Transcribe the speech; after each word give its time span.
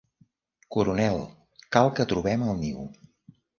Coronel, 0.75 1.19
cal 1.77 1.93
que 2.01 2.07
trobem 2.15 2.49
el 2.49 2.61
niu. 2.65 2.83